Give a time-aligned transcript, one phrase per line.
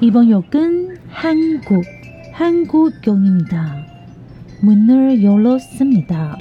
[0.00, 1.84] 이번 역은 한국,
[2.32, 3.86] 한국역입니다.
[4.62, 6.38] 문을 열었습니다.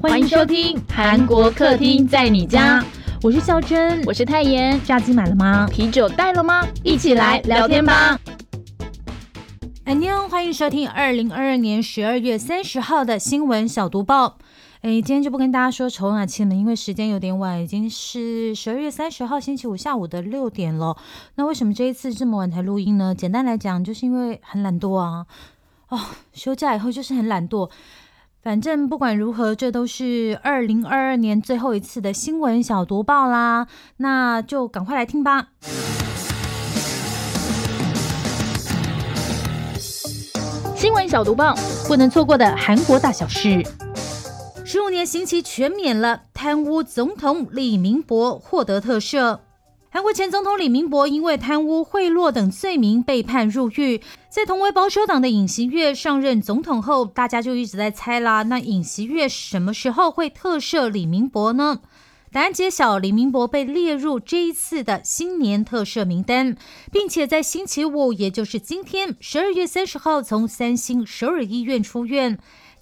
[0.00, 2.84] 欢迎收听韩国客厅在你家，
[3.22, 4.80] 我是孝珍，我是泰妍。
[4.84, 5.68] 炸鸡买了吗？
[5.70, 6.66] 啤酒带了吗？
[6.82, 8.18] 一起来聊天吧。
[9.84, 14.38] 安妞，欢迎收听二零二二年十二月三十号的新闻小读报。
[14.87, 20.95] 哎，今天就不跟大家说丑哪期了，因为时间有点晚，已经是十二月三十号星期五下午的六点了。
[21.35, 23.13] 那为什么这一次这么晚才录音呢？
[23.13, 25.25] 简单来讲，就是因为很懒惰啊。
[25.89, 25.99] 哦，
[26.31, 27.69] 休假以后就是很懒惰。
[28.41, 33.67] 反正不管如何，这都是二零二二年最后一次的新闻小读报啦。
[33.97, 35.49] 那就赶快来听吧。
[40.77, 41.53] 新闻小读报，
[41.89, 43.61] 不能错过的韩国大小事。
[44.69, 49.39] 十五年刑期全免了，贪污总统李明博获得特赦。
[49.89, 54.01] 韩国前总统李明博因为贪污贿赂等罪名被判入狱。
[54.29, 61.79] 在同为保守党的尹锡月上任总统后，大家就一直在猜啦，那尹锡月什么时候会特赦李明博呢？
[62.29, 66.57] 答案揭晓，李明博被列入这一次的新年特赦名单，
[66.91, 72.37] 并且在星期五，也就是今天十二月三十号，从三星首尔医院出院。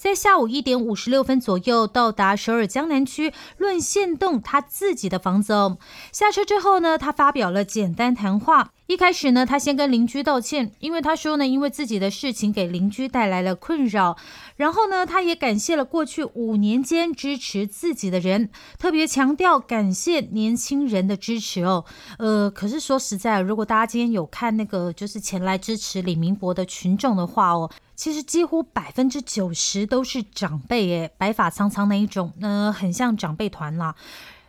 [0.06, 5.80] 在下午一点五十六分左右到达首尔江南区论线洞他自己的房子哦。
[6.12, 8.74] 下车之后呢，他发表了简单谈话。
[8.88, 14.16] 一开始呢，他先跟邻居道歉，因为他说呢，因为自己的事情给邻居带来了困扰。
[14.58, 21.84] 然后呢，他也感谢了过去五年间支持自己的人，特别强调感谢年轻人的支持哦。
[22.20, 27.72] 呃，可是说实在，如果大家今天有看那个就是前来支持李明博的群众的话哦。
[27.96, 33.96] 其实几乎百分之九十都是长辈，诶，白发苍苍那一种，呃，很像长辈团啦。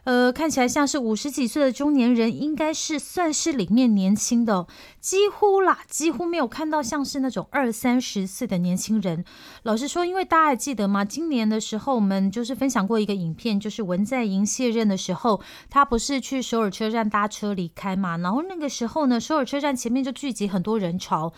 [0.07, 4.69] 呃，看起来像是五十几岁的中年人，应该是算是里面年轻的，
[5.01, 9.25] 几乎啦，几乎没有看到像是那种二三十岁的年轻人。
[9.65, 11.05] 老实说，因为大家还记得吗？
[11.05, 18.17] 今年的时候，我们就是分享过一个影片，就是文在寅卸任的时候，他不是去首尔车站搭车离开嘛？
[18.19, 21.33] 然后那个时候呢，首尔车站前面就聚集很多人潮。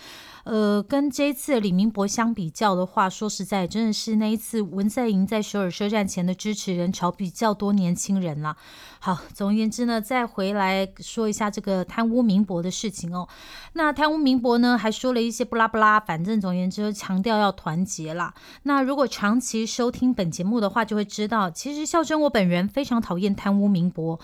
[0.44, 8.56] 呃，跟这一次李明博相比较的话，说实在，真的是那一次文在寅在首尔车站前的支持人潮比较多年轻人啦。
[9.00, 13.28] 好，总而言之呢，再回来说一下这个贪污民博的事情哦。
[13.74, 18.34] 那贪污民博呢，还说了一些不拉不拉，反正总而言之，强调要团结啦。
[18.64, 24.18] 那如果长期收听本节目的话，就会知道，其实孝珍我本人非常讨厌贪污民博。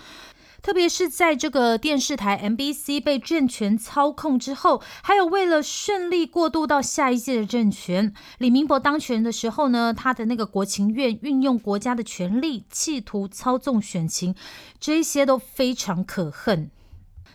[0.64, 14.34] 特别是在这个电视台 MBC 被政权操控之后，还有为了顺利过渡到下一届的政权，李明博当权的时候呢，他的那个国情院运用国家的权力，企图操纵选情，
[14.80, 16.70] 这些都非常可恨。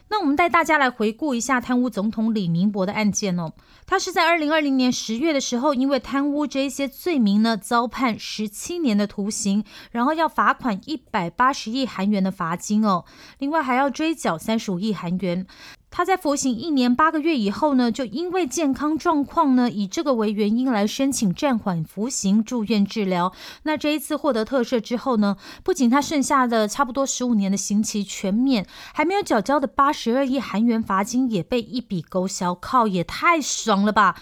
[0.09, 3.53] 那我们带大家来回顾一下贪污总统李明博的案件哦。
[3.85, 13.05] 他是在二零二零年十月的时候，因为贪污这些罪名呢，遭判十七年的徒刑，然后要罚款一百八十亿韩元的罚金哦，
[13.39, 15.47] 另外还要追缴三十五亿韩元。
[15.91, 23.33] 他在服刑一年八个月以后呢，就因为健康状况呢，以这个为原因来申请暂缓服刑、住院治疗。
[23.63, 34.15] 那这一次获得特赦之后呢，不仅他剩下的差不多十五年的刑期全免，还没有缴交的八十二亿韩元罚金也被一笔勾销，靠，也太爽了吧！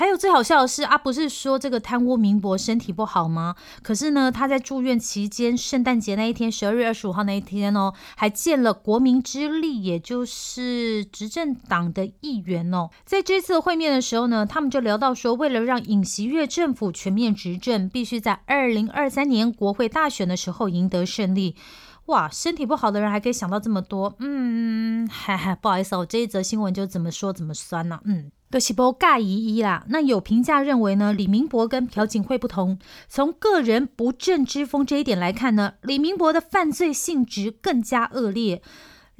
[0.00, 3.54] 还有最好笑的是啊，不是说这个贪污明博身体不好吗？
[3.82, 12.88] 可是呢，他在住院期间，圣诞节那一天，十二月二十五号那一天哦，还见了国民之力，也就是执政党的议员哦。
[13.04, 21.56] 在这次会面的时候呢，他们就聊到说，为了让尹锡悦政府全面执政，必须在二零二三年国会大选的时候赢得胜利。
[22.06, 28.32] 哇，身体不好的人还可以想到这么多，嗯，哈哈，不好意思，我这一则新闻就怎么说怎么酸呢，嗯。
[28.50, 29.84] 都是不盖一一啦。
[29.88, 32.78] 那有评价认为呢，李明博跟朴槿惠不同，
[33.08, 38.60] 从个人不正之风这一点来看呢，李明博的犯罪性质更加恶劣。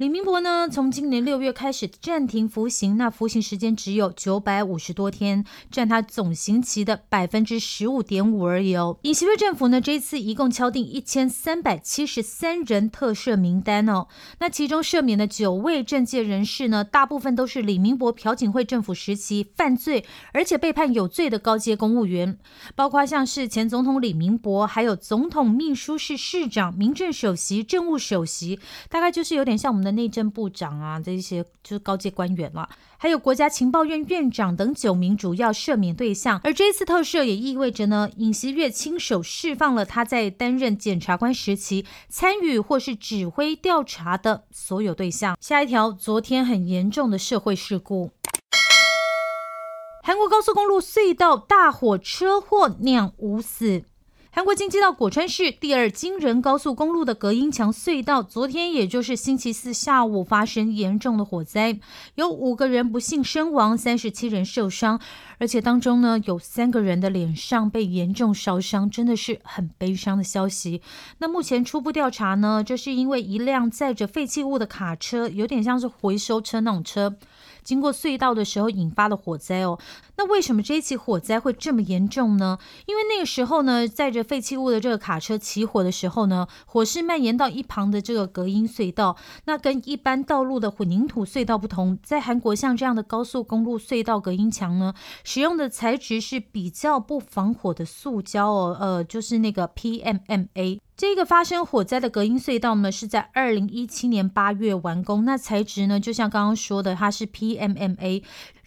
[0.01, 8.97] 李明博呢，从今年六月开始暂停服刑，那服刑时间只有九百五十多天，占他总刑期的百分之十五点五而已哦。
[9.03, 14.07] 尹锡悦政府呢，这一次一共敲定一千三百七十三人特赦名单哦。
[14.39, 22.39] 那其中赦免的九位政界人士呢，大部分都是李明博、朴槿惠政府时期犯罪而且被判有罪的高阶公务员，
[22.73, 28.59] 包括像是前总统李明博，还有总统秘书室室长、民政首席、政务首席，
[28.89, 29.90] 大概就是有点像我们的。
[29.91, 32.67] 内政部长啊，这些就是高阶官员了，
[32.97, 36.39] 还有国家情报院院长等九名主要赦免对象。
[36.43, 45.37] 而这一次特赦也意味着呢，尹锡悦亲手释放了他在担任检察官时期参与或是指挥调查的所有对象。
[45.39, 48.11] 下一条，昨天很严重的社会事故。
[50.03, 53.83] 韩国高速公路隧道大火，车祸酿五死。
[54.33, 61.77] 韩国京畿道果川市第二京仁高速公路的隔音墙隧道，昨天也就是星期四下午发生严重的火灾，
[62.15, 65.01] 有五个人不幸身亡，三十七人受伤，
[65.37, 70.81] 而且当中呢有三个人的脸上被严重烧伤，真的是很悲伤的消息。
[71.17, 77.17] 那目前初步调查呢，这是因为一辆载着废弃物的卡车，有点像是回收车那种车。
[77.63, 79.77] 经过隧道的时候引发了火灾哦。
[80.21, 82.59] 那为什么这一起火灾会这么严重呢？
[82.85, 89.17] 因为那个时候呢，载着废弃物的这个卡车起火的时候呢，火势蔓延到一旁的这个隔音隧道。
[89.45, 100.79] 那跟一般道路的混凝土隧道不同，在韩国像这样的高速公路隧道隔音墙呢，使用的材质是比较不防火的塑胶哦，呃，就是那个 PMMA。
[100.95, 105.25] 这个发生火灾的隔音隧道呢，是在二零一七年八月完工。
[105.25, 108.21] 那材质呢，就像刚刚说的，它是 PMMA。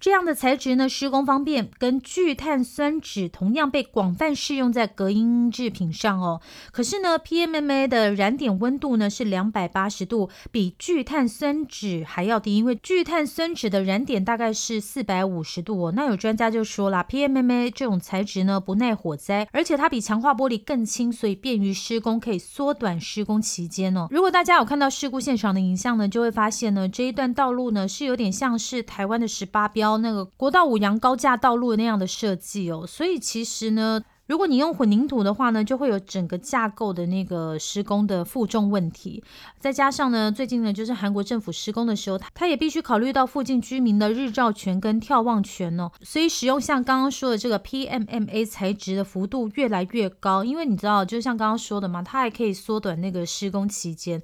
[0.05, 6.43] 这样的材质呢，施工方便，跟聚碳酸酯同样被广泛适用在隔音制品上哦。
[6.73, 15.93] 可是呢，PMMA 的燃点温度呢是两百八十度，比聚碳酸酯还要低，因为聚碳酸酯的燃点大概是四百五十度哦。
[15.97, 24.09] 那有专家就说了，PMMA 这种材质呢不耐火灾，而且它比强化玻璃更轻，所以便于施工，可以缩短施工期间哦。
[24.11, 29.94] 如果大家有看到事故现场的影像呢，就会发现呢，这一段道路呢是有点像是台湾的十八标。
[29.99, 34.03] 那个国道五羊高架道路那样的设计哦，所以其实呢。
[34.27, 39.23] 如果你用混凝土的话呢，就会有整个架构的那个施工的负重问题，
[39.61, 54.23] 再加上呢，最近呢就是韩国政府施工的时候，它也必须考虑到附近居民的日照权跟眺望权哦，所以使用像刚刚说的这个 PMMA 材质的幅度越来越高，因为你知道，就像刚刚说的嘛，它还可以缩短那个施工期间，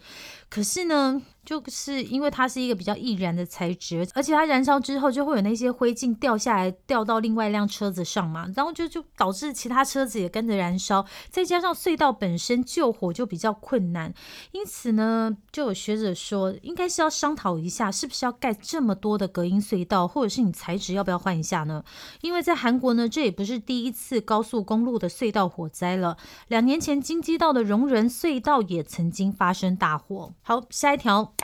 [0.48, 1.20] 可是呢，
[1.50, 9.84] 就是因为它是一个比较易燃的材质，而且它燃烧之后就会有那些灰烬掉下来，掉到另外一辆车子上嘛，然后就就导致其他。
[9.90, 14.14] 车子也跟着燃烧，再加上隧道本身救火就比较困难，
[14.52, 21.82] 因此呢，就有学者说，应该是要商讨一下，是不是要盖这么多的隔音隧道，或者是你材质要不要换一下呢？
[22.20, 30.32] 因为在韩国呢，这也不是第一次高速公路的隧道火灾了，两年前京畿道的容仁隧道也曾经发生大火。
[30.42, 31.34] 好，下一条。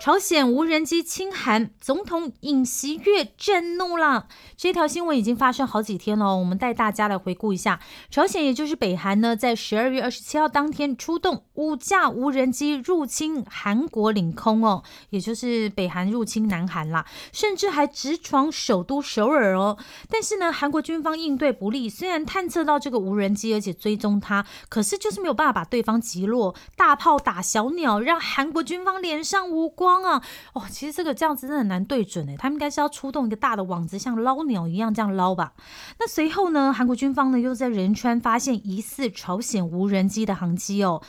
[0.00, 4.28] 朝鲜无人机侵韩，总统尹锡悦震怒了。
[4.56, 7.78] 这条新闻已经发生好几天了，我们带大家来回顾一下。
[8.10, 19.76] 朝鲜也就是北韩呢，在十二月二十七号当天出动五架无人机入侵韩国领空哦，也就是北韩入侵南韩啦，甚至还直闯首都首尔哦。
[20.08, 26.54] 但是呢，韩国军方应对不利，虽然探测到这个无人机，而且追踪它，可是就是没有办法把对方击落。
[26.74, 29.89] 大炮打小鸟，让韩国军方脸上无光。
[29.90, 30.22] 光啊！
[30.52, 35.52] 哦，其实这个这样子真的很难对准诶，他们应该是要出动一个大的网子，像捞鸟一样这样捞吧。
[35.98, 41.02] 那随后呢，韩国军方呢又在仁川发现疑似朝鲜无人机的航机哦，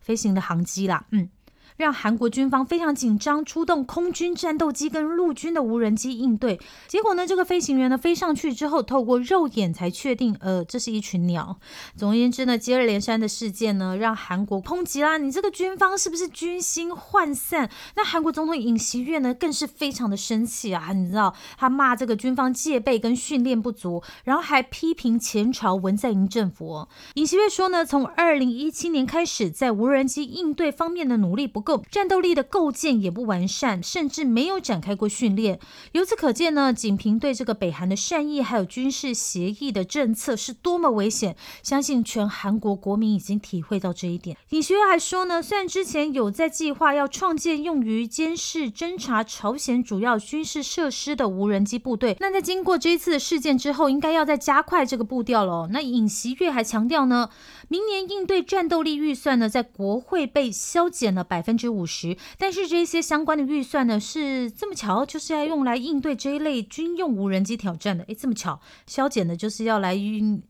[0.00, 1.30] 飞行的航机啦，嗯。
[1.78, 6.58] 让韩国军方非常紧张，出动空军战斗机跟陆军的无人机应对。
[6.88, 11.56] 结果呢，这个飞行员呢飞上去之后，透过肉眼才确定，呃，这是一群鸟。
[11.96, 17.70] 总而言之呢，接二连三的事件呢，让韩国抨击啦，你这个军方是不是军心涣散？
[17.94, 26.88] 那韩国总统尹锡悦呢，更是非常的生气啊，你知道，他骂这个军方戒备跟训练不足，然后还批评前朝文在寅政府。
[27.14, 31.67] 尹锡悦说呢，从二零一七年开始，在无人机应对方面的努力不。
[31.76, 35.60] 战斗力的构建也不完善，甚至没有展开过训练。
[35.92, 41.36] 由此可见呢，仅凭对这个北韩的善意，还有军事协议的政策是多么危险。
[41.62, 44.36] 相信全韩国国民已经体会到这一点。
[44.50, 55.68] 尹学还说呢，虽然之前有在计划要创建用于监视、侦察朝鲜主要军事设施的无人机部队，那在经过这一次事件之后，应该要再加快这个步调了。
[55.70, 57.28] 那尹锡悦还强调呢，
[57.68, 61.57] 明年应对战斗力预算呢，在国会被削减了百分。
[61.58, 68.04] 之五十，但是这些相关的预算呢，是这么巧，就是要用来应对这一类军用无人机挑战的。
[68.04, 70.42] 诶，这么巧，削减的就是要来应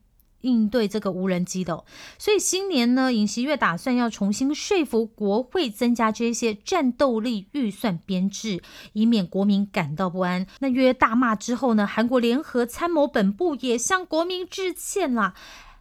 [0.42, 1.84] 应对这个无人机的。
[2.18, 8.62] 所以新年呢，尹锡悦打算要重新说服国会增加这些战斗力预算编制，
[8.92, 10.46] 以免国民感到不安。
[10.60, 15.34] 那约大骂之后呢，韩国联合参谋本部也向国民致歉啦。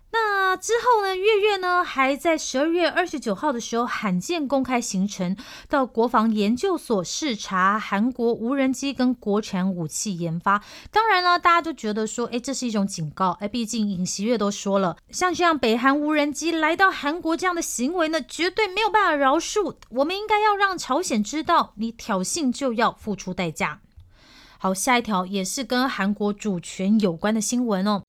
[0.10, 1.16] 那之后呢？
[1.16, 5.36] 月月呢还在十二月二十九号的时候罕见公开行程，
[5.68, 10.64] 到国防研究所视察韩国无人机跟国产武器研发。
[10.92, 13.38] 当然了，大家都觉得说，哎，这是一种警告。
[13.42, 19.76] 哎，毕竟尹锡月都说了，像这样北韩无人机来到韩国这样的行为呢，绝对没有办法饶恕。
[19.90, 23.82] 我们应该要让朝鲜知道，你挑衅就要付出代价。
[24.60, 28.04] 好，下一条也是跟韩国主权有关的新闻哦。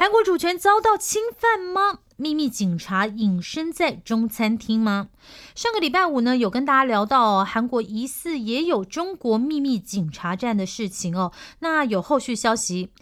[0.00, 1.98] 韩国主权遭到侵犯吗？
[2.16, 5.08] 秘密警察隐身在中餐厅吗？
[5.56, 11.32] 上个礼拜五呢，有跟大家聊到韩国疑似也有中国秘密警察站的事情哦。
[11.58, 12.92] 那有后续消息，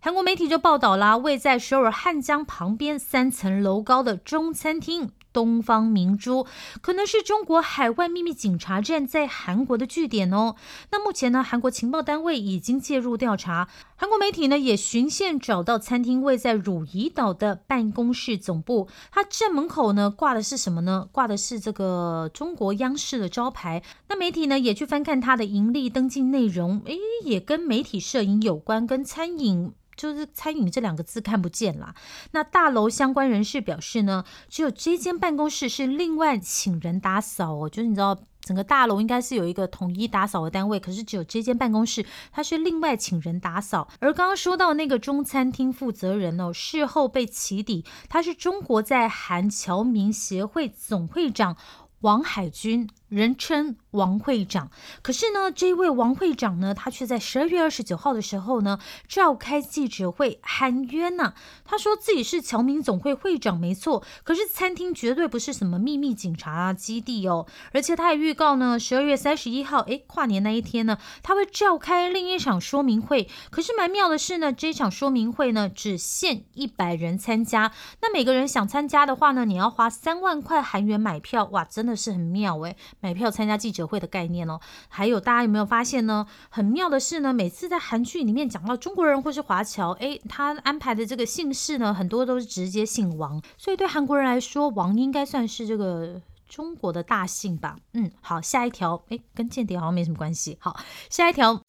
[0.00, 5.12] 韩国媒体就报道啦，位在首尔汉江旁边三层楼高的中餐厅。
[5.32, 6.46] 东方明珠
[6.80, 10.56] 可能是中国海外秘密警察站在韩国的据点哦。
[10.90, 21.08] 那目前呢，韩国情报单位已经介入调查，韩国媒体呢也循线找到餐厅位在汝矣岛的办公室总部，它正门口呢挂的是什么呢？
[21.12, 23.82] 挂的是这个中国央视的招牌。
[24.08, 29.72] 那媒体呢也去翻看它的盈利登记内容，诶，也跟媒体摄影有关，跟餐饮。
[30.00, 31.94] 就是餐饮这两个字看不见啦。
[32.30, 37.68] 那大楼相关人士表示呢，只有这间办公室是另外请人打扫哦。
[37.68, 43.88] 就是你知道，整个大楼应该是有一个统一打扫的单位，可是只有这间办公室，它是另外请人打扫。
[43.98, 51.58] 而刚刚说到那个中餐厅负责人哦，事后被起底，他是中国在韩侨民协会总会长
[52.00, 52.88] 王海军。
[53.10, 54.70] 人称王会长，
[55.02, 61.34] 可是呢，这位王会长呢，他却在十二月二十九号的时候呢，召开记者会喊冤呐。
[61.64, 67.46] 他说自己是侨民总会会长，没错，可是餐厅绝对不是什么秘密警察啊基地哦。
[67.72, 73.28] 而且他也预告呢，十二月三十一号，哎，跨年那一天呢，他会召开另一场说明会。
[73.50, 77.72] 可是蛮妙的是呢，这场说明会呢，只限一百人参加。
[78.00, 82.76] 那每个人想参加的话呢，你要花三万块韩元买票，哇，真的是很妙哎。
[83.00, 86.26] 买票参加记者会的概念哦，还有大家有没有发现呢？
[86.50, 97.76] 很妙的是呢，每次在韩剧里面讲到中国人或是华侨，哎，他安排的这个姓氏呢，很多都是直接姓王，所以对韩国人来说，王应该算是这个中国的大姓吧？
[97.94, 100.58] 嗯，好，下一条，哎，跟间谍好像没什么关系。
[100.60, 100.78] 好，
[101.08, 101.62] 下一条，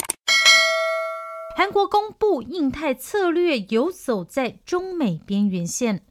[1.56, 6.04] 韩国公布印太策略，游走在中美边缘线。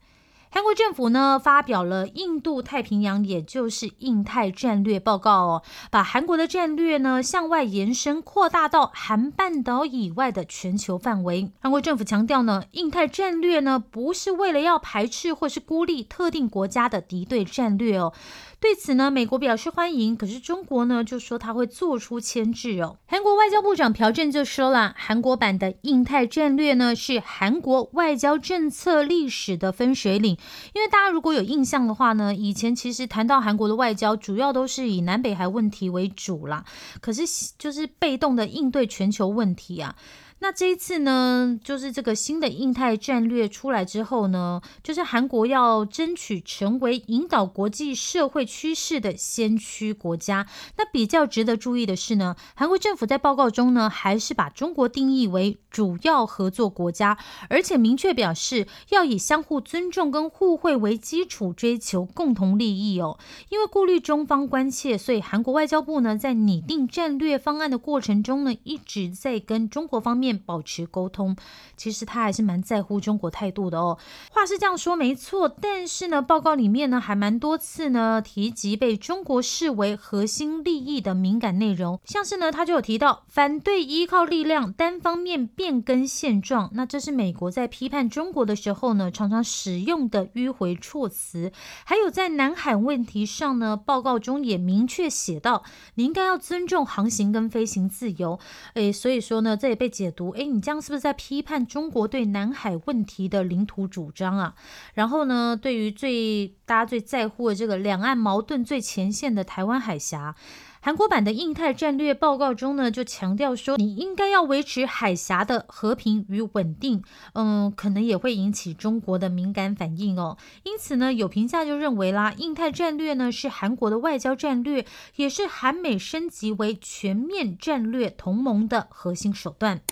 [0.53, 11.53] 韩国政府呢发表了印度太平洋，也就是印太战略报告哦，把韩国的战略呢向外延伸，扩大到韩半岛以外的全球范围。
[11.61, 18.13] 韩国政府强调呢，印太战略呢不是为了要排斥或是孤立特定国家的敌对战略哦。
[18.59, 22.99] 对此呢，美国表示欢迎，可是中国呢就说他会做出牵制哦。
[23.07, 30.37] 韩国外交部长朴正就说了，韩国版的印太战略呢是韩国外交政策历史的分水岭。
[30.73, 36.65] 因为大家如果有印象的话呢，以前其实谈到韩国的外交，主要都是以南北韩问题为主啦，
[37.01, 37.23] 可是
[37.59, 39.95] 就是被动的应对全球问题啊。
[40.43, 50.47] 那这一次呢，就是这个新的印太战略出来之后呢，就是韩国要争取成为引导国际社会趋势的先驱国家。
[50.79, 57.19] 那比较值得注意的是呢，韩国政府在报告中呢，还是把中国定义为主要合作国家，
[57.51, 63.19] 而且明确表示要以相互尊重跟互惠为基础，追求共同利益哦。
[63.51, 70.30] 因为顾虑中方关切，所以韩国外交部呢，在拟定战略方案的过程中呢，一直在跟中国方面。
[70.39, 71.37] 保持沟通，
[71.77, 73.99] 其实他还是蛮在乎中国态度的哦。
[74.31, 91.53] 话是这样说没错，但是呢，报告里面呢还蛮多次呢提及被中国视为核心利益的敏感内容，像是呢他就有提到反对依靠力量单方面变更现状，那这是美国在批判中国的时候呢常常使用的迂回措辞。
[91.85, 98.39] 还有在南海问题上呢，报告中也明确写到，你应该要尊重航行跟飞行自由。
[98.75, 100.20] 诶，所以说呢，这也被解读。
[100.29, 104.55] 哎，你这样是不是在批判中国对南海问题的领土主张啊？
[104.93, 110.37] 然后呢，对于最大家最在乎的这个两岸矛盾最前线的台湾海峡，
[110.83, 117.03] 韩国版的印太战略报告中呢，就强调说，你应该要维持海峡的和平与稳定。
[117.35, 120.39] 嗯，可能也会引起中国的敏感反应哦。
[120.63, 124.87] 因此呢，有评价就认为啦，印太战略呢是韩国的外交战略，
[125.17, 129.83] 也是韩美升级为全面战略同盟的核心手段。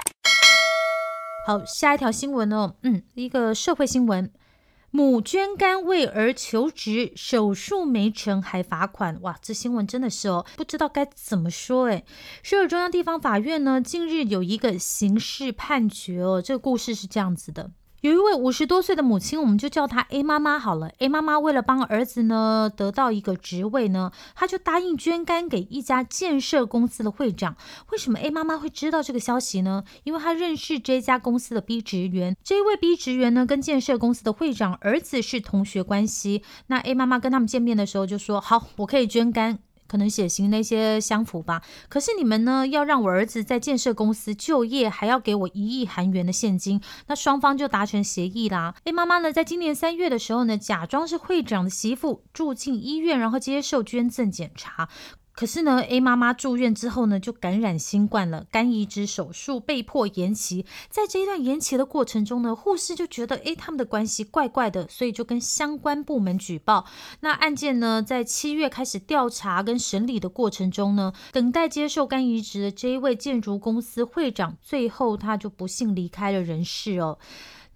[1.48, 4.30] 好，下一条新闻哦，嗯，一个社会新闻，
[4.90, 12.04] 母捐肝为儿求职，手术没成还罚款，哇，这新闻真的是哦，不知道该怎么说哎。
[12.42, 17.70] 首尔中央地方法院呢，近日有一个刑事判决哦，这个故事是这样子的。
[18.00, 20.88] 有一位五十多岁的母亲，我们就叫她 A 妈妈好了。
[20.98, 27.56] A 妈妈为了帮儿子呢得到一个职位呢，她就答应捐肝给一家建设公司的会长。
[27.90, 29.82] 为什么 A 妈妈会知道这个消息呢？
[30.04, 32.36] 因为她认识这家公司的 B 职员。
[32.44, 36.44] 这一位 B 职员呢，跟建设公司的会长儿子是同学关系。
[36.68, 48.74] 那 A 妈妈跟他们见面的时候就说：“好，我可以捐肝。”可能血型那些相符吧，可是你们呢要让我儿子在建设公司就业，还要给我一亿韩元的现金，那双方就达成协议啦。
[48.84, 54.88] 哎妈妈呢，在今年三月的时候呢，假装是会长的媳妇，住进医院，然后接受捐赠检查。
[55.38, 60.66] 可是呢，A 妈妈住院之后呢，就感染新冠了，肝移植手术被迫延期。
[60.90, 66.86] 在这一段延期的过程中呢，护士就觉得，哎，他们的关系怪怪的，所以就跟相关部门举报。
[67.20, 77.16] 那案件呢，在七月开始调查跟审理的过程中呢，等待接受肝移植的这一位建筑公司会长，最后他就不幸离开了人世哦。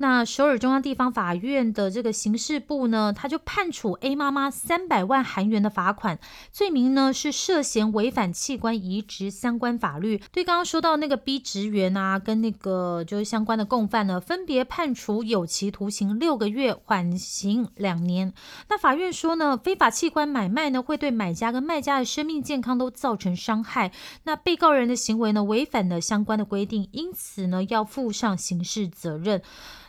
[0.02, 6.18] 那首尔中央地方法院的这个刑事部呢，他就判处 A 妈妈三百万韩元的罚款，
[6.50, 10.20] 罪名呢是涉嫌违反器官移植相关法律。
[10.32, 18.34] 对刚刚说到那个 B 职员啊，跟那个就是相关的共犯呢，分别判处有期徒刑六个月，缓刑两年。
[18.68, 23.92] 那法院说呢，非法器官买卖呢，会对买家跟卖家的生命健康都造成伤害。
[24.24, 29.40] 那被告人的行为呢，违反了相关的规定，因此呢，要负上刑事责任。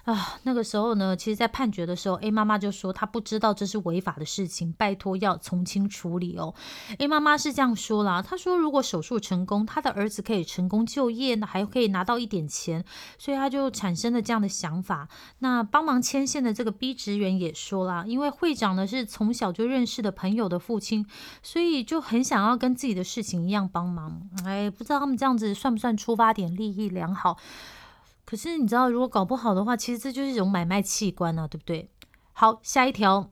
[0.04, 6.54] 啊，那个时候呢，其实，在判决的时候，A 妈妈就说她不知道这是违法的事情，拜托要从轻处理哦。
[7.00, 12.84] A 妈妈是这样说啦，她说如果手术成功，她的儿子可以成功就业，那还可以拿到一点钱，
[13.18, 15.08] 所以她就产生了这样的想法。
[15.40, 21.06] 那帮忙牵线的这个 B 职员也说啦，因为会长呢是从小就认识的朋友的父亲，
[21.42, 24.22] 所以就很想要跟自己的事情一样帮忙。
[24.44, 27.38] 哎，不知道他们这样子算不算出发点利益良好？
[28.34, 31.92] 可是你知道，如果搞不好的话，其实这就是一种买卖器官啊，对不对？
[32.32, 33.30] 好，下一条，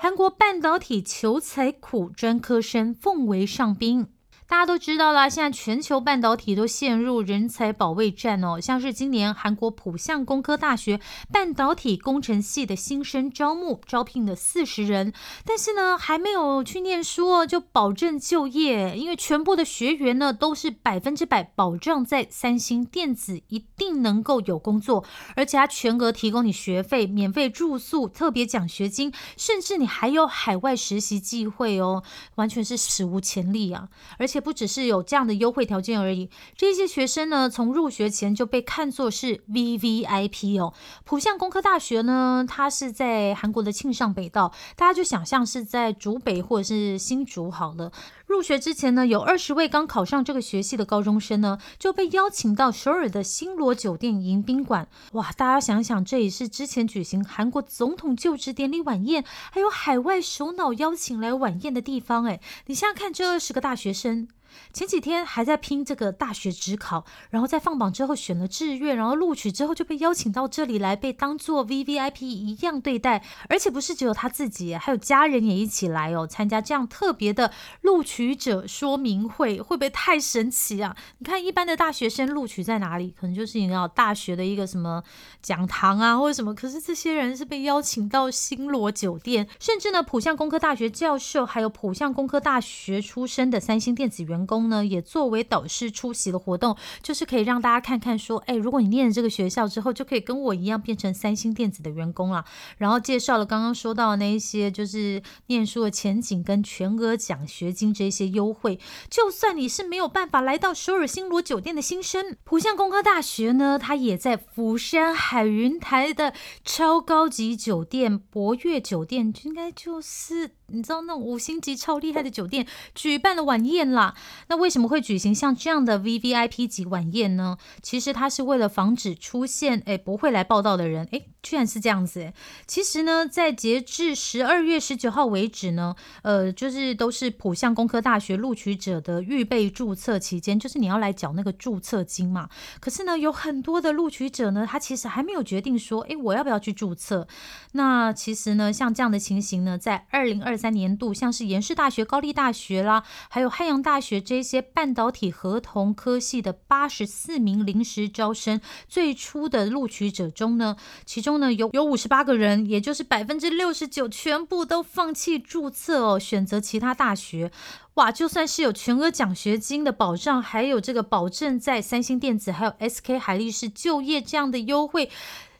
[0.00, 4.08] 韩国半导体求财苦，专科生奉为上宾。
[4.50, 8.58] 大家都知道啦，现在全球半导体都陷入人才保卫战哦。
[8.58, 10.98] 像是今年韩国浦项工科大学
[11.30, 15.12] 半导体工程系的新生招募，招聘了四十人，
[15.44, 25.04] 但是呢，还没有去念书哦，就保证就业，因为全部的学员呢都是百分之百保障在三星电子一定能够有工作，
[25.36, 32.02] 而且他全额提供你学费、免费住宿、特别奖学金，甚至你还有海外实习机会哦，
[32.36, 33.90] 完全是史无前例啊！
[34.16, 34.37] 而且。
[34.40, 40.72] 不只是有这样的优惠条件而已，这些学生呢，从入学前就被看作是 V V I P 哦。
[41.04, 47.92] 浦项工科大学呢，它是在韩国的庆尚北道，大家就想象是在竹北或者是新竹好了。
[48.28, 54.86] 入学之前呢，有二十位刚考上这个学系的高中生呢，就被邀请到首尔的新罗酒店迎宾馆。
[55.12, 62.26] 哇，大家想想，这也是之前举行韩国总统就职典礼晚宴，还有海外首脑邀请来晚宴的地方。
[62.26, 64.28] 哎，你想想看，这二十个大学生。
[64.72, 80.96] 前几天还在拼这个大学职考，然后在放榜之后选了志愿，然后录取之后就被邀请到这里来，被当做 V V I P 一样对待，而且不是只有他自己，还有家人也一起来哦，参加这样特别的录取者说明会，会不会太神奇啊？
[81.18, 83.14] 你看一般的大学生录取在哪里？
[83.18, 85.02] 可能就是你要大学的一个什么
[85.42, 94.37] 讲堂啊，或者什么，可是这些人是被邀请到新罗酒店，甚至呢，浦项工科大学教授，还有浦项工科大学出身的三星电子员。
[94.38, 102.44] 员工呢也作为导师出席的活动，就是可以让大家看看说，哎，如果你念了这个学校之后，就可以跟我一样变成三星电子的员工了。
[102.76, 108.78] 然后介绍了刚刚说到的那一些，就是念书的前景跟全额奖学金这些优惠。
[109.10, 116.32] 就算你是没有办法来到首尔星罗酒店的新生，浦项工科大学呢，它也在釜山海云台的
[116.64, 120.57] 超高级酒店博悦酒店，应该就是。
[120.70, 124.14] 你知道那种五星级超厉害的酒店举办了晚宴啦？
[124.48, 127.56] 那为什么会举行像这样的 V V I P 级晚宴呢？
[127.82, 132.34] 其实它是为了防止出现诶不会来报道的人诶，居然是这样子诶。
[132.66, 142.50] 其实呢，在截至十二月十九号为止呢，呃，就是都是浦项工科大学录取者的预备注册期间，就是你要来缴那个注册金嘛。
[142.78, 147.26] 可是呢，有很多的录取者呢，他其实还没有决定说，诶，我要不要去注册？
[147.72, 167.52] 那其实呢，像这样的情形呢，在二零二三年度，像是延世大学、高丽大学啦，还有汉阳大学这些半导体合同科系的八十四名临时招生最初的录取者中呢，其中呢有有五十八个人，也就是百分之六十九，全部都放弃注册哦，选择其他大学。
[167.94, 175.10] 哇，就算是有全额奖学金的保障，还有这个保证在三星电子还有 SK 海力士就业这样的优惠。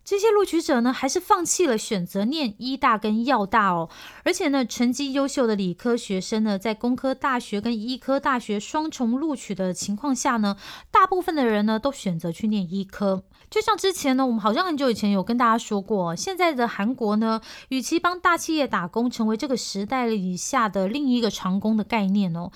[0.08, 3.90] 这些录取者呢，还是放弃了选择念医大跟药大哦。
[4.24, 10.56] 而且呢，成绩优秀的理科学生呢，在工科大学跟医科大学双重录取的情况下呢，
[10.90, 13.22] 大部分的人呢，都选择去念医科。
[13.50, 22.50] 就像之前呢，我们好像很久以前有跟大家说过，现在的韩国呢，与其帮大企业打工，成为这个时代以下的另一个长工的概念哦。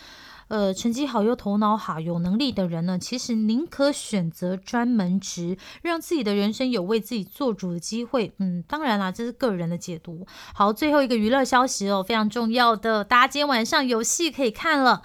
[0.49, 8.35] 呃，成绩好又头脑好、有能力的人呢，其实宁可选择专门职，让自己的人生有为自己做主的机会。
[8.37, 10.27] 嗯，当然啦，这是个人的解读。
[10.53, 15.01] 好，最后一个娱乐消息哦，非常重要的，大家今天晚上有戏可以看了。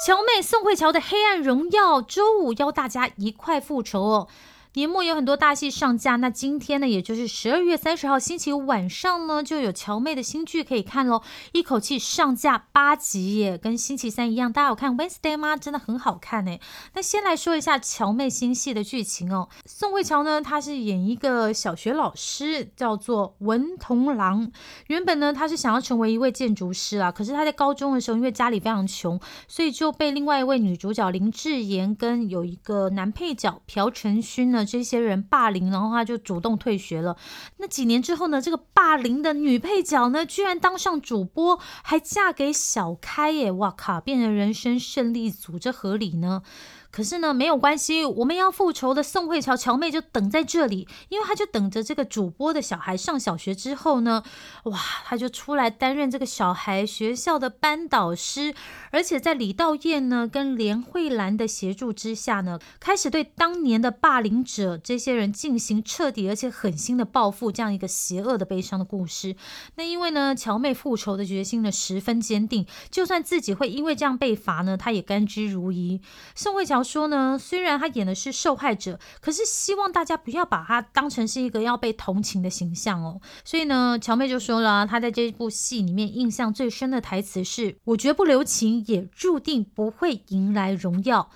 [0.00, 4.28] 乔妹宋慧乔的《黑暗荣耀》周五邀大家一块复仇哦。
[4.74, 14.52] 年末有很多大戏上架，那今天呢，也就是十二月三十号星期五晚上呢，就有乔妹的新剧可以看喽，一口气上架八集耶，跟星期三一样。
[14.52, 15.56] 大家有看 Wednesday 吗？
[15.56, 16.56] 真的很好看呢。
[16.94, 19.48] 那先来说一下乔妹新戏的剧情哦。
[19.66, 24.52] 宋慧乔呢，她是演一个小学老师，叫做文童郎。
[24.86, 34.59] 原本呢，她是想要成为一位建筑师啊，可是她在高中的时候，因为家里非常穷，所以就被另外一位女主角林智妍跟有一个男配角朴成勋呢。
[34.64, 37.16] 这些人霸凌，然后他就主动退学了。
[37.58, 38.40] 那几年之后呢？
[38.40, 43.50] 这个霸凌的女配角呢，居然当上主播，还嫁给小开耶！
[43.52, 46.42] 哇靠，变成人生胜利组，这合理呢？
[46.90, 54.24] 可是呢，没有关系，我们要复仇的宋慧乔乔妹就等在这里，因为她就等着这个主播的小孩上小学之后呢，
[54.64, 58.52] 哇，她就出来担任这个小孩学校的班导师，
[58.90, 69.36] 而且在李道彦呢跟连慧兰的协助之下呢，开始对当年的霸凌者这些人进行彻底而且狠心的报复，这样一个邪恶的悲伤的故事。
[69.76, 76.00] 那因为呢，乔妹复仇的决心呢十分坚定，就算自己会因为这样被罚呢，她也甘之如饴。
[76.34, 76.79] 宋慧乔。
[76.82, 83.20] 说呢，虽然他演的是受害者，可是希望大家不要把他当成是一个要被同情的形象哦。
[83.44, 91.30] 所以呢，乔妹就说了，她在这部戏里面印象最深的台词是：“我绝不留情，也注定不会迎来荣耀。”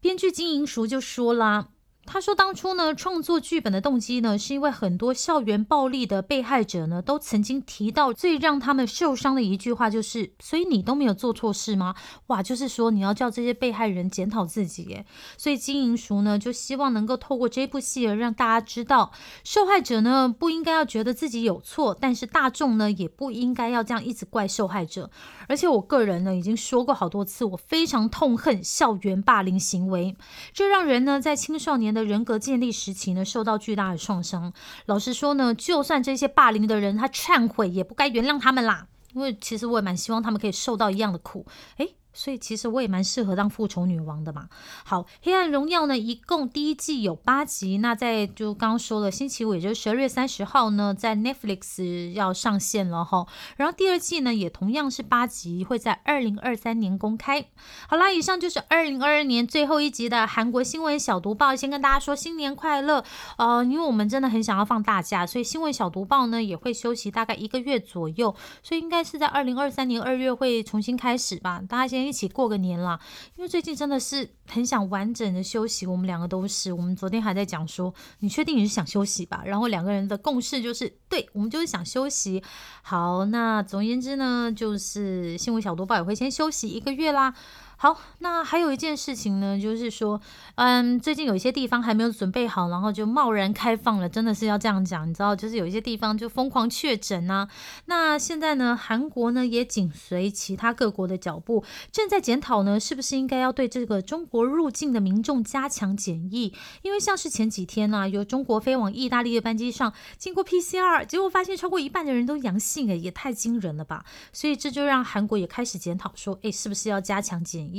[0.00, 1.68] 编剧金银淑就说啦。
[2.06, 11.94] 他说：“当初呢，创作剧本的动机呢，是因为很多校园暴力的被害者呢，都曾经提到最让他们受伤的一句话，就是‘所以你都没有做错事吗？’
[12.28, 15.06] 哇，就是说你要叫这些被害人检讨自己耶。
[15.38, 19.10] 所以金银淑呢，就希望能够透过这部戏而，让大家知道，
[19.42, 25.10] 受害者呢不应该要觉得自己有错，但是大众呢也不应该要这样一直怪受害者。
[25.48, 30.14] 而且我个人呢已经说过好多次，我非常痛恨校园霸凌行为，
[30.52, 34.52] 这让人呢在青少年。”的人格建立时期呢，受到巨大的创伤。
[34.86, 38.88] 老实说呢，就算这些霸凌的人他忏悔，也不该原谅他们啦。
[39.14, 41.46] 因为其实我也蛮希望他们可以受到一样的苦。
[41.78, 41.94] 诶。
[42.14, 44.48] 所以其实我也蛮适合当复仇女王的嘛。
[44.84, 47.78] 好，《黑暗荣耀》呢，一共第一季有八集。
[47.78, 53.26] 那在就刚刚说了，星期五也就是十二月三十号呢，在 Netflix 要上线了哈。
[53.56, 57.46] 然后第二季呢，也同样是八集，会在二零二三年公开。
[57.88, 61.56] 好啦，以上就是二零二二年最后一集的韩国新闻小读报。
[61.56, 63.04] 先跟大家说新年快乐。
[63.38, 68.36] 呃，因为我们真的很想要放大假，所以新闻小读报呢也会休息大概一个月左右。
[68.62, 71.60] 所以应该是在二零二三年二月会重新开始吧。
[71.68, 72.03] 大家先。
[72.06, 72.98] 一起过个年啦，
[73.36, 76.72] 因为最近真的是很想完整的休息，我们两个都是。
[76.72, 79.42] 我们昨天还在讲说，你确定你是想休息吧？
[79.44, 82.42] 然后两个人的共识就是，对我们就是想休息。
[82.82, 87.34] 好，那总而言之呢，就是新闻小读报也会先休息一个月啦。
[87.76, 90.20] 好，那还有一件事情呢，就是说，
[90.54, 97.48] 嗯，最近有一些地方还没有准备好，然后就贸然开放了，真的是要这样讲，你知道，就是有一些地方就疯狂确诊啊。
[97.86, 106.54] 那现在呢，韩国呢也紧随其他各国的脚步，正在检讨呢，是不是应该要对这个中国入境的民众加强检疫？
[106.82, 114.04] 因为像是前几天呢，有中国飞往意大利的班机上经过 PCR，结果发现超过一半的人都阳性，哎，也太惊人了吧！
[114.32, 117.64] 所以这就让韩国也开始检讨说，哎，是不是要加强检？
[117.64, 117.73] 疫。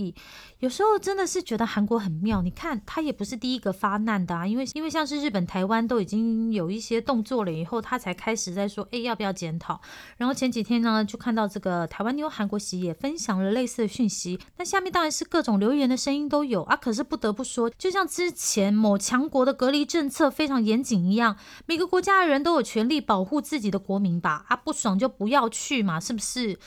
[0.59, 9.79] 有时候真的是觉得韩国很妙，你看他也不是第一个发难的啊，因为因为像是日本、台湾都已经有一些动作了以后，他才开始在说，哎，要不要检讨？
[10.17, 16.75] 然后前几天呢，就看到这个台湾妞韩国喜也分享了类似的讯息，那下面当然是各种留言的声音都有啊。
[16.75, 24.45] 可是不得不说，就像之前某强国的隔离政策非常严谨一样，每个国家的人都有权利保护自己的国民吧？
[24.47, 26.57] 啊，不爽就不要去嘛，是不是？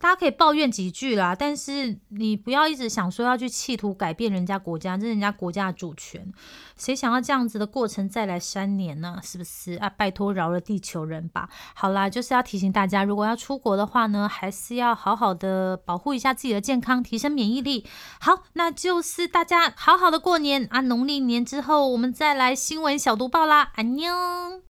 [0.00, 6.32] 大家可以抱怨几句啦，但是你不要一直想说要去企图改变人家国家，这是人家国家的主权。
[6.76, 9.18] 谁想要这样子的过程再来三年呢？
[9.22, 9.90] 是不是啊？
[9.90, 11.48] 拜托饶了地球人吧。
[11.74, 17.84] 好啦，就是要提醒大家，如果要出国的话呢，还是要好好的保护一下自己的健康，提升免疫力。
[18.20, 20.80] 好，那就是大家好好的过年啊。
[20.82, 23.72] 农历年之后，我们再来新闻小读报啦。
[23.74, 24.62] 安妞。